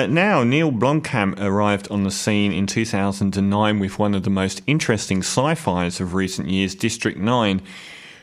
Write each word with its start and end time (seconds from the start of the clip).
Now, 0.00 0.44
Neill 0.44 0.70
Blomkamp 0.70 1.40
arrived 1.40 1.88
on 1.90 2.04
the 2.04 2.12
scene 2.12 2.52
in 2.52 2.68
2009 2.68 3.80
with 3.80 3.98
one 3.98 4.14
of 4.14 4.22
the 4.22 4.30
most 4.30 4.62
interesting 4.64 5.24
sci 5.24 5.56
fis 5.56 5.98
of 5.98 6.14
recent 6.14 6.48
years, 6.48 6.76
District 6.76 7.18
9, 7.18 7.60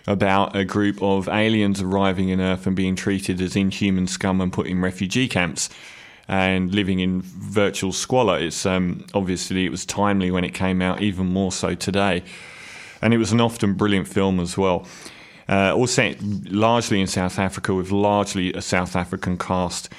about 0.08 0.56
a 0.56 0.64
group 0.64 1.04
of 1.04 1.28
aliens 1.28 1.82
arriving 1.82 2.30
in 2.30 2.40
Earth 2.40 2.66
and 2.66 2.78
being 2.78 2.96
treated 2.96 3.42
as 3.42 3.58
inhuman 3.58 4.08
scum 4.08 4.40
and 4.40 4.54
put 4.54 4.68
in 4.68 4.80
refugee 4.80 5.28
camps 5.28 5.70
and 6.30 6.74
living 6.74 7.02
in 7.02 7.22
virtual 7.22 7.92
squalor. 7.92 8.40
It's 8.40 8.66
um, 8.66 9.06
obviously 9.14 9.66
it 9.66 9.70
was 9.70 9.86
timely 9.86 10.32
when 10.32 10.46
it 10.46 10.54
came 10.54 10.82
out, 10.82 11.02
even 11.02 11.26
more 11.26 11.52
so 11.52 11.76
today, 11.76 12.24
and 13.02 13.14
it 13.14 13.18
was 13.18 13.34
an 13.34 13.42
often 13.42 13.74
brilliant 13.74 14.08
film 14.08 14.40
as 14.40 14.58
well. 14.58 14.88
Uh, 15.50 15.76
all 15.76 15.88
set 15.88 16.24
largely 16.24 17.02
in 17.02 17.08
South 17.08 17.38
Africa 17.38 17.74
with 17.74 17.92
largely 17.92 18.54
a 18.54 18.62
South 18.62 18.96
African 18.96 19.38
cast. 19.38 19.90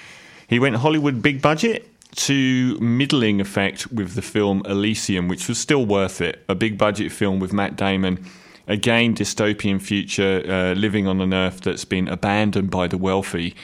He 0.49 0.59
went 0.59 0.77
Hollywood 0.77 1.23
big 1.23 1.43
budget 1.43 1.89
to 2.17 2.79
middling 2.79 3.41
effect 3.41 3.93
with 3.93 4.15
the 4.15 4.23
film 4.23 4.63
Elysium, 4.65 5.29
which 5.29 5.49
was 5.49 5.59
still 5.59 5.85
worth 5.85 6.21
it. 6.21 6.45
A 6.49 6.55
big 6.55 6.79
budget 6.79 7.13
film 7.13 7.41
with 7.41 7.53
Matt 7.53 7.77
Damon. 7.77 8.25
Again, 8.69 9.15
dystopian 9.15 9.81
future, 9.81 10.43
uh, 10.49 10.75
living 10.75 11.07
on 11.07 11.21
an 11.21 11.33
Earth 11.35 11.61
that's 11.61 11.85
been 11.85 12.09
abandoned 12.09 12.71
by 12.71 12.89
the 12.89 12.99
wealthy, 12.99 13.55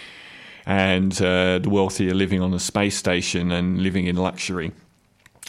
and 0.64 1.12
uh, 1.20 1.58
the 1.58 1.70
wealthy 1.70 2.08
are 2.10 2.14
living 2.14 2.40
on 2.40 2.54
a 2.54 2.60
space 2.60 2.96
station 2.96 3.50
and 3.50 3.82
living 3.82 4.06
in 4.06 4.16
luxury. 4.16 4.72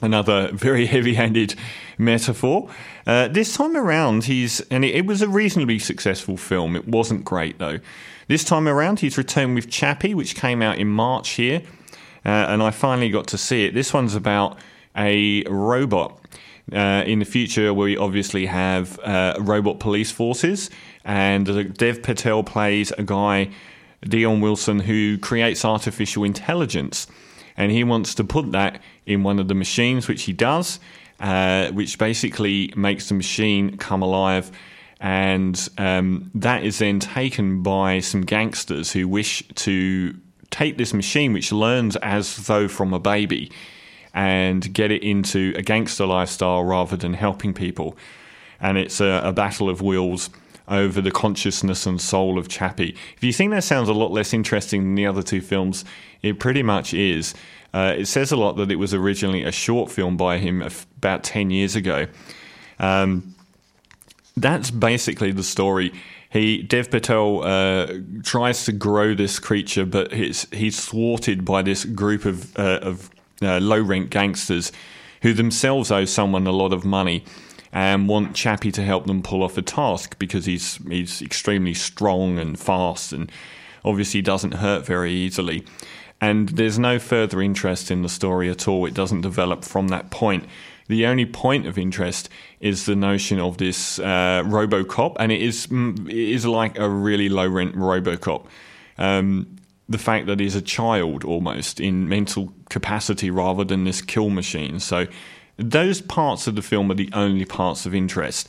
Another 0.04 0.52
very 0.52 0.86
heavy-handed 0.86 1.56
metaphor. 1.98 2.70
Uh, 3.08 3.30
this 3.30 3.56
time 3.56 3.78
around, 3.78 4.26
he's 4.26 4.60
and 4.70 4.84
it, 4.84 5.06
was 5.06 5.22
a 5.22 5.30
reasonably 5.30 5.80
successful 5.80 6.36
film. 6.36 6.76
It 6.76 6.86
wasn't 6.86 7.24
great 7.24 7.58
though. 7.58 7.80
This 8.28 8.44
time 8.44 8.68
around, 8.68 9.00
he's 9.00 9.18
returned 9.18 9.56
with 9.56 9.70
Chappie, 9.70 10.14
which 10.14 10.36
came 10.36 10.62
out 10.62 10.78
in 10.78 10.90
March 10.90 11.30
here, 11.30 11.62
uh, 12.26 12.30
and 12.50 12.62
I 12.62 12.72
finally 12.72 13.10
got 13.10 13.28
to 13.28 13.38
see 13.38 13.64
it. 13.64 13.74
This 13.74 13.94
one's 13.94 14.14
about 14.14 14.58
a 14.94 15.44
robot. 15.46 16.20
Uh, 16.70 17.04
in 17.06 17.20
the 17.20 17.26
future, 17.26 17.74
we 17.74 17.96
obviously 17.96 18.46
have 18.48 19.00
uh, 19.00 19.36
robot 19.40 19.80
police 19.80 20.12
forces, 20.12 20.70
and 21.06 21.78
Dev 21.78 22.04
Patel 22.04 22.44
plays 22.44 22.92
a 22.92 23.04
guy, 23.04 23.52
Deon 24.06 24.42
Wilson, 24.42 24.80
who 24.80 25.18
creates 25.18 25.64
artificial 25.64 26.26
intelligence, 26.26 27.08
and 27.58 27.72
he 27.72 27.84
wants 27.84 28.16
to 28.16 28.24
put 28.24 28.52
that 28.52 28.82
in 29.06 29.24
one 29.24 29.40
of 29.40 29.48
the 29.48 29.56
machines, 29.56 30.08
which 30.08 30.24
he 30.24 30.34
does, 30.34 30.80
uh, 31.20 31.72
which 31.72 31.98
basically 31.98 32.74
makes 32.76 33.10
the 33.10 33.16
machine 33.16 33.78
come 33.78 34.02
alive 34.02 34.52
and 35.04 35.68
um, 35.78 36.32
that 36.34 36.64
is 36.64 36.80
then 36.80 36.98
taken 36.98 37.62
by 37.62 38.00
some 38.00 38.22
gangsters 38.22 38.94
who 38.94 39.06
wish 39.06 39.44
to 39.56 40.16
take 40.50 40.78
this 40.78 40.94
machine, 40.94 41.34
which 41.34 41.52
learns 41.52 41.98
as 41.98 42.38
though 42.48 42.70
from 42.70 42.94
a 42.94 43.00
baby, 43.00 43.52
and 44.14 44.74
get 44.74 44.92
it 44.92 45.04
into 45.04 45.54
a 45.58 45.62
gangster 45.62 46.06
lifestyle 46.06 46.64
rather 46.64 46.96
than 46.96 47.14
helping 47.16 47.54
people. 47.54 47.98
And 48.62 48.78
it's 48.78 49.02
a, 49.02 49.22
a 49.26 49.34
battle 49.34 49.70
of 49.70 49.82
wills 49.82 50.30
over 50.68 51.02
the 51.02 51.12
consciousness 51.12 51.86
and 51.86 52.00
soul 52.00 52.38
of 52.38 52.48
Chappie. 52.48 52.96
If 53.18 53.24
you 53.24 53.34
think 53.34 53.52
that 53.52 53.64
sounds 53.64 53.90
a 53.90 53.94
lot 53.94 54.12
less 54.12 54.34
interesting 54.34 54.84
than 54.84 54.96
the 54.96 55.06
other 55.06 55.24
two 55.24 55.42
films, 55.42 55.84
it 56.22 56.40
pretty 56.40 56.64
much 56.64 56.94
is. 56.94 57.34
Uh, 57.74 57.96
it 57.98 58.06
says 58.06 58.32
a 58.32 58.36
lot 58.36 58.54
that 58.54 58.72
it 58.72 58.76
was 58.76 58.94
originally 58.94 59.44
a 59.44 59.52
short 59.52 59.92
film 59.92 60.16
by 60.16 60.38
him 60.38 60.62
about 60.62 61.24
10 61.24 61.50
years 61.50 61.76
ago. 61.76 62.08
Um, 62.80 63.36
that's 64.38 64.72
basically 64.72 65.32
the 65.32 65.44
story. 65.44 65.92
He 66.30 66.64
Dev 66.64 66.90
Patel 66.90 67.44
uh, 67.44 67.88
tries 68.24 68.66
to 68.66 68.72
grow 68.72 69.14
this 69.14 69.38
creature, 69.38 69.86
but 69.86 70.12
he's 70.12 70.50
he's 70.50 70.84
thwarted 70.84 71.46
by 71.46 71.62
this 71.62 71.86
group 71.86 72.26
of 72.26 72.58
uh, 72.58 72.80
of 72.82 73.12
uh, 73.44 73.60
low 73.60 73.80
rank 73.80 74.10
gangsters 74.10 74.72
who 75.22 75.34
themselves 75.34 75.92
owe 75.92 76.06
someone 76.06 76.48
a 76.48 76.52
lot 76.52 76.74
of 76.74 76.84
money 76.84 77.24
and 77.74 78.08
want 78.08 78.36
Chappie 78.36 78.72
to 78.72 78.84
help 78.84 79.08
them 79.08 79.24
pull 79.24 79.42
off 79.42 79.58
a 79.58 79.62
task 79.62 80.18
because 80.20 80.46
he's 80.46 80.78
he's 80.88 81.22
extremely 81.22 81.74
strong 81.74 82.38
and 82.38 82.58
fast 82.58 83.12
and 83.12 83.32
obviously 83.84 84.22
doesn't 84.22 84.54
hurt 84.54 84.86
very 84.86 85.12
easily. 85.12 85.66
And 86.22 86.50
there's 86.50 86.80
no 86.80 87.00
further 87.00 87.42
interest 87.42 87.92
in 87.92 88.04
the 88.04 88.10
story 88.10 88.50
at 88.50 88.68
all. 88.68 88.86
It 88.86 88.94
doesn't 88.94 89.22
develop 89.22 89.66
from 89.66 89.90
that 89.90 90.10
point. 90.12 90.46
The 90.88 91.06
only 91.08 91.26
point 91.26 91.66
of 91.66 91.78
interest 91.78 92.30
is 92.60 92.86
the 92.86 92.96
notion 92.96 93.40
of 93.40 93.58
this 93.58 94.00
uh, 94.00 94.44
RoboCop, 94.46 95.16
and 95.20 95.32
it 95.32 95.42
is 95.42 95.68
mm, 95.68 96.08
it 96.08 96.16
is 96.16 96.46
like 96.46 96.78
a 96.78 96.88
really 96.88 97.28
low 97.28 97.48
rent 97.48 97.76
RoboCop. 97.76 98.46
Um, 99.00 99.58
the 99.90 99.98
fact 99.98 100.28
that 100.28 100.40
he's 100.40 100.56
a 100.56 100.62
child 100.62 101.26
almost 101.26 101.80
in 101.80 102.08
mental 102.08 102.54
capacity 102.70 103.32
rather 103.32 103.64
than 103.64 103.84
this 103.84 104.02
kill 104.02 104.30
machine. 104.30 104.80
So 104.80 105.08
those 105.58 106.02
parts 106.02 106.48
of 106.48 106.56
the 106.56 106.62
film 106.62 106.92
are 106.92 106.96
the 106.96 107.10
only 107.14 107.46
parts 107.46 107.86
of 107.86 107.94
interest. 107.94 108.48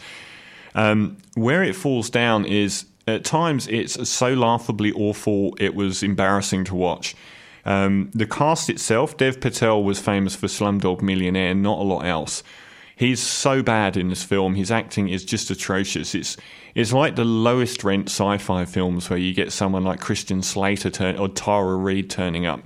Um, 0.74 1.18
where 1.34 1.62
it 1.62 1.76
falls 1.76 2.10
down 2.10 2.44
is 2.44 2.86
at 3.06 3.24
times 3.24 3.68
it's 3.68 4.08
so 4.08 4.32
laughably 4.34 4.92
awful 4.92 5.54
it 5.60 5.74
was 5.74 6.02
embarrassing 6.02 6.64
to 6.64 6.74
watch. 6.74 7.14
Um, 7.64 8.10
the 8.12 8.26
cast 8.26 8.68
itself, 8.68 9.16
Dev 9.16 9.40
Patel 9.40 9.82
was 9.82 9.98
famous 9.98 10.34
for 10.36 10.46
Slumdog 10.46 11.00
Millionaire, 11.00 11.54
not 11.54 11.78
a 11.78 11.82
lot 11.82 12.04
else. 12.04 12.42
He's 12.96 13.20
so 13.20 13.62
bad 13.62 13.96
in 13.96 14.08
this 14.08 14.22
film. 14.22 14.54
His 14.54 14.70
acting 14.70 15.08
is 15.08 15.24
just 15.24 15.50
atrocious. 15.50 16.14
It's 16.14 16.36
it's 16.74 16.92
like 16.92 17.14
the 17.14 17.24
lowest 17.24 17.84
rent 17.84 18.08
sci-fi 18.08 18.64
films 18.64 19.08
where 19.08 19.18
you 19.18 19.32
get 19.32 19.52
someone 19.52 19.84
like 19.84 20.00
Christian 20.00 20.42
Slater 20.42 20.90
turn, 20.90 21.16
or 21.16 21.28
Tara 21.28 21.76
Reid 21.76 22.10
turning 22.10 22.46
up 22.46 22.62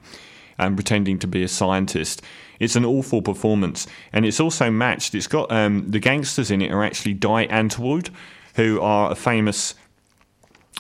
and 0.58 0.76
pretending 0.76 1.19
to 1.20 1.26
be 1.26 1.42
a 1.42 1.48
scientist. 1.48 2.22
It's 2.58 2.76
an 2.76 2.84
awful 2.84 3.22
performance, 3.22 3.86
and 4.12 4.26
it's 4.26 4.41
also 4.41 4.70
matched. 4.70 5.14
It's 5.14 5.26
got 5.26 5.50
um, 5.52 5.88
the 5.88 6.00
gangsters 6.00 6.50
in 6.50 6.62
it 6.62 6.72
are 6.72 6.82
actually 6.82 7.14
Die 7.14 7.46
Antwoord, 7.46 8.10
who 8.54 8.80
are 8.80 9.12
a 9.12 9.14
famous 9.14 9.74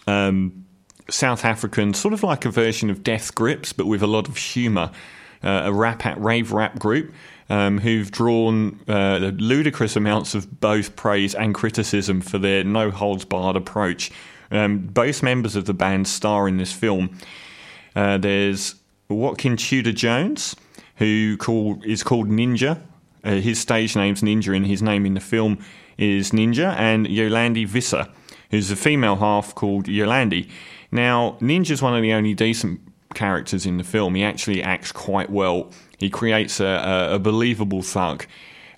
um, 0.06 0.64
South 1.08 1.44
African, 1.44 1.94
sort 1.94 2.14
of 2.14 2.22
like 2.22 2.44
a 2.44 2.50
version 2.50 2.90
of 2.90 3.02
Death 3.02 3.34
Grips, 3.34 3.72
but 3.72 3.86
with 3.86 4.02
a 4.02 4.06
lot 4.06 4.28
of 4.28 4.36
humour. 4.36 4.90
Uh, 5.40 5.62
a 5.66 5.72
rap 5.72 6.04
at 6.04 6.20
rave 6.20 6.50
rap 6.50 6.80
group 6.80 7.12
um, 7.48 7.78
who've 7.78 8.10
drawn 8.10 8.80
uh, 8.88 9.30
ludicrous 9.36 9.94
amounts 9.94 10.34
of 10.34 10.60
both 10.60 10.96
praise 10.96 11.34
and 11.34 11.54
criticism 11.54 12.20
for 12.20 12.38
their 12.38 12.64
no 12.64 12.90
holds 12.90 13.24
barred 13.24 13.56
approach. 13.56 14.10
Um, 14.50 14.78
both 14.78 15.22
members 15.22 15.56
of 15.56 15.66
the 15.66 15.74
band 15.74 16.08
star 16.08 16.48
in 16.48 16.56
this 16.56 16.72
film. 16.72 17.18
Uh, 17.94 18.18
there's 18.18 18.74
Watkin 19.08 19.56
Tudor 19.56 19.92
Jones, 19.92 20.54
who 20.96 21.36
call, 21.36 21.80
is 21.84 22.02
called 22.02 22.28
Ninja. 22.28 22.80
Uh, 23.24 23.36
his 23.36 23.58
stage 23.58 23.96
name's 23.96 24.22
Ninja, 24.22 24.54
and 24.54 24.66
his 24.66 24.82
name 24.82 25.06
in 25.06 25.14
the 25.14 25.20
film 25.20 25.58
is 25.96 26.30
Ninja, 26.30 26.74
and 26.76 27.06
Yolandi 27.06 27.66
Visser, 27.66 28.06
who's 28.50 28.70
a 28.70 28.76
female 28.76 29.16
half 29.16 29.54
called 29.54 29.86
Yolandi. 29.86 30.48
Now, 30.92 31.36
Ninja's 31.40 31.82
one 31.82 31.96
of 31.96 32.02
the 32.02 32.12
only 32.12 32.34
decent 32.34 32.80
characters 33.14 33.66
in 33.66 33.78
the 33.78 33.84
film. 33.84 34.14
He 34.14 34.22
actually 34.22 34.62
acts 34.62 34.92
quite 34.92 35.30
well. 35.30 35.70
He 35.98 36.10
creates 36.10 36.60
a, 36.60 36.66
a, 37.10 37.14
a 37.14 37.18
believable 37.18 37.82
thug, 37.82 38.26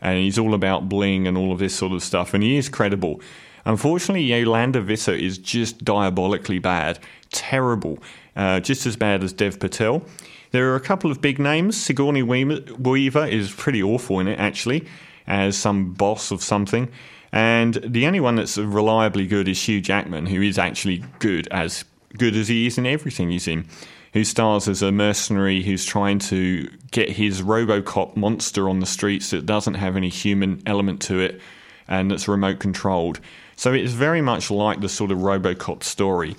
and 0.00 0.18
he's 0.18 0.38
all 0.38 0.54
about 0.54 0.88
bling 0.88 1.26
and 1.26 1.36
all 1.36 1.52
of 1.52 1.58
this 1.58 1.74
sort 1.74 1.92
of 1.92 2.02
stuff, 2.02 2.34
and 2.34 2.42
he 2.42 2.56
is 2.56 2.68
credible. 2.68 3.20
Unfortunately, 3.64 4.22
Yolanda 4.22 4.80
Visser 4.80 5.12
is 5.14 5.36
just 5.36 5.84
diabolically 5.84 6.58
bad, 6.58 6.98
terrible, 7.30 7.98
uh, 8.36 8.60
just 8.60 8.86
as 8.86 8.96
bad 8.96 9.22
as 9.22 9.32
Dev 9.32 9.58
Patel. 9.58 10.02
There 10.50 10.72
are 10.72 10.76
a 10.76 10.80
couple 10.80 11.10
of 11.10 11.20
big 11.20 11.38
names. 11.38 11.80
Sigourney 11.80 12.22
Weaver 12.22 13.26
is 13.26 13.52
pretty 13.52 13.82
awful 13.82 14.18
in 14.20 14.28
it, 14.28 14.38
actually, 14.38 14.86
as 15.26 15.56
some 15.56 15.92
boss 15.92 16.30
of 16.30 16.42
something. 16.42 16.90
And 17.32 17.74
the 17.86 18.06
only 18.06 18.20
one 18.20 18.36
that's 18.36 18.58
reliably 18.58 19.26
good 19.26 19.46
is 19.46 19.62
Hugh 19.62 19.80
Jackman, 19.80 20.26
who 20.26 20.42
is 20.42 20.58
actually 20.58 21.04
good 21.20 21.46
as 21.48 21.84
good 22.18 22.34
as 22.34 22.48
he 22.48 22.66
is 22.66 22.76
in 22.76 22.86
everything 22.86 23.30
he's 23.30 23.46
in, 23.46 23.66
who 24.12 24.24
stars 24.24 24.66
as 24.68 24.82
a 24.82 24.90
mercenary 24.90 25.62
who's 25.62 25.84
trying 25.84 26.18
to 26.18 26.68
get 26.90 27.08
his 27.08 27.42
Robocop 27.42 28.16
monster 28.16 28.68
on 28.68 28.80
the 28.80 28.86
streets 28.86 29.30
that 29.30 29.46
doesn't 29.46 29.74
have 29.74 29.96
any 29.96 30.08
human 30.08 30.60
element 30.66 31.00
to 31.02 31.20
it 31.20 31.40
and 31.86 32.10
that's 32.10 32.26
remote 32.26 32.58
controlled. 32.58 33.20
So 33.56 33.72
it's 33.72 33.92
very 33.92 34.22
much 34.22 34.50
like 34.50 34.80
the 34.80 34.88
sort 34.88 35.10
of 35.10 35.18
Robocop 35.18 35.82
story. 35.82 36.36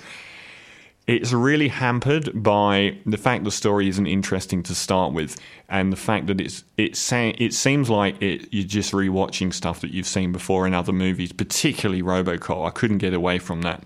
It's 1.07 1.33
really 1.33 1.68
hampered 1.68 2.44
by 2.44 2.98
the 3.06 3.18
fact 3.18 3.44
the 3.44 3.51
story 3.51 3.89
isn't 3.89 4.06
interesting 4.06 4.62
to 4.63 4.75
start 4.75 5.13
with, 5.13 5.36
and 5.68 5.92
the 5.92 5.98
fact 5.98 6.27
that 6.27 6.39
it's 6.39 6.63
it's 6.77 7.12
it 7.12 7.53
seems 7.53 7.89
like 7.89 8.21
it, 8.21 8.48
you're 8.51 8.68
just 8.68 8.94
rewatching 8.94 9.51
stuff 9.53 9.81
that 9.81 9.92
you've 9.92 10.07
seen 10.07 10.31
before 10.31 10.68
in 10.68 10.75
other 10.75 10.94
movies, 10.94 11.33
particularly 11.33 12.03
RoboCop. 12.03 12.68
I 12.68 12.69
couldn't 12.69 13.00
get 13.00 13.15
away 13.15 13.39
from 13.39 13.63
that. 13.63 13.83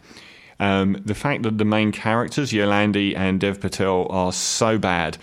Um, 0.59 1.01
the 1.06 1.15
fact 1.15 1.44
that 1.44 1.57
the 1.57 1.65
main 1.65 1.91
characters, 1.91 2.51
Yolandi 2.51 3.15
and 3.15 3.39
Dev 3.39 3.62
Patel, 3.62 4.07
are 4.09 4.33
so 4.33 4.77
bad, 4.77 5.17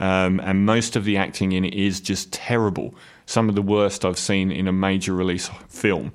um, 0.00 0.40
and 0.40 0.64
most 0.64 0.96
of 0.96 1.04
the 1.04 1.18
acting 1.18 1.52
in 1.52 1.64
it 1.64 1.74
is 1.74 2.00
just 2.00 2.32
terrible. 2.32 2.94
Some 3.26 3.48
of 3.48 3.54
the 3.54 3.62
worst 3.62 4.04
I've 4.04 4.18
seen 4.18 4.50
in 4.50 4.66
a 4.66 4.72
major 4.72 5.14
release 5.14 5.48
film, 5.68 6.12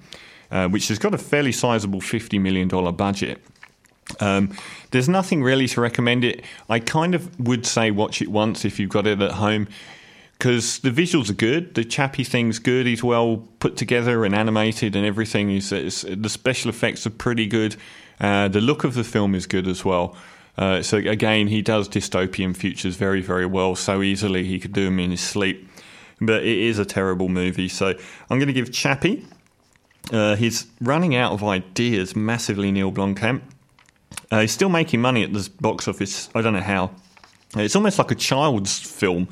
uh, 0.51 0.67
which 0.67 0.87
has 0.89 0.99
got 0.99 1.13
a 1.13 1.17
fairly 1.17 1.51
sizable 1.51 2.01
$50 2.01 2.41
million 2.41 2.67
budget. 2.95 3.41
Um, 4.19 4.55
there's 4.91 5.09
nothing 5.09 5.43
really 5.43 5.67
to 5.69 5.81
recommend 5.81 6.23
it. 6.23 6.43
I 6.69 6.79
kind 6.79 7.15
of 7.15 7.39
would 7.39 7.65
say 7.65 7.91
watch 7.91 8.21
it 8.21 8.29
once 8.29 8.65
if 8.65 8.79
you've 8.79 8.89
got 8.89 9.07
it 9.07 9.21
at 9.21 9.31
home 9.31 9.67
because 10.39 10.79
the 10.79 10.89
visuals 10.89 11.29
are 11.29 11.33
good. 11.33 11.75
The 11.75 11.83
Chappie 11.83 12.23
thing's 12.23 12.59
good. 12.59 12.85
He's 12.85 13.03
well 13.03 13.45
put 13.59 13.75
together 13.75 14.23
and 14.23 14.33
animated 14.33 14.95
and 14.95 15.05
everything. 15.05 15.49
He's, 15.49 15.69
the 15.69 16.29
special 16.29 16.69
effects 16.69 17.05
are 17.05 17.11
pretty 17.11 17.45
good. 17.45 17.75
Uh, 18.21 18.47
the 18.47 18.61
look 18.61 18.85
of 18.85 18.93
the 18.93 19.03
film 19.03 19.35
is 19.35 19.45
good 19.45 19.67
as 19.67 19.83
well. 19.83 20.15
Uh, 20.57 20.81
so 20.81 20.97
again, 20.97 21.47
he 21.47 21.61
does 21.61 21.87
dystopian 21.87 22.55
futures 22.55 22.95
very, 22.95 23.21
very 23.21 23.45
well. 23.45 23.75
So 23.75 24.01
easily 24.01 24.45
he 24.45 24.59
could 24.59 24.73
do 24.73 24.85
them 24.85 24.99
in 24.99 25.11
his 25.11 25.21
sleep. 25.21 25.69
But 26.21 26.43
it 26.43 26.57
is 26.57 26.79
a 26.79 26.85
terrible 26.85 27.29
movie. 27.29 27.69
So 27.69 27.87
I'm 28.29 28.39
going 28.39 28.47
to 28.47 28.53
give 28.53 28.71
Chappie. 28.71 29.25
Uh, 30.11 30.35
he's 30.35 30.67
running 30.81 31.15
out 31.15 31.33
of 31.33 31.43
ideas 31.43 32.15
massively, 32.15 32.71
Neill 32.71 32.91
Blomkamp. 32.91 33.41
Uh, 34.31 34.41
he's 34.41 34.51
still 34.51 34.69
making 34.69 35.01
money 35.01 35.23
at 35.23 35.33
the 35.33 35.49
box 35.59 35.87
office. 35.87 36.29
I 36.35 36.41
don't 36.41 36.53
know 36.53 36.59
how. 36.59 36.91
It's 37.55 37.75
almost 37.75 37.97
like 37.97 38.11
a 38.11 38.15
child's 38.15 38.79
film 38.79 39.27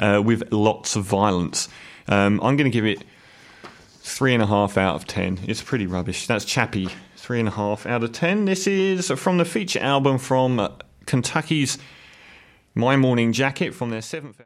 uh, 0.00 0.22
with 0.24 0.52
lots 0.52 0.96
of 0.96 1.04
violence. 1.04 1.68
Um, 2.08 2.40
I'm 2.42 2.56
going 2.56 2.70
to 2.70 2.70
give 2.70 2.86
it 2.86 3.04
three 4.00 4.32
and 4.32 4.42
a 4.42 4.46
half 4.46 4.78
out 4.78 4.94
of 4.94 5.06
ten. 5.06 5.38
It's 5.46 5.62
pretty 5.62 5.86
rubbish. 5.86 6.26
That's 6.26 6.44
Chappie. 6.44 6.88
Three 7.16 7.38
and 7.38 7.48
a 7.48 7.52
half 7.52 7.86
out 7.86 8.02
of 8.02 8.12
ten. 8.12 8.46
This 8.46 8.66
is 8.66 9.10
from 9.10 9.38
the 9.38 9.44
feature 9.44 9.80
album 9.80 10.18
from 10.18 10.68
Kentucky's 11.06 11.78
My 12.74 12.96
Morning 12.96 13.32
Jacket 13.32 13.74
from 13.74 13.90
their 13.90 14.02
seventh. 14.02 14.40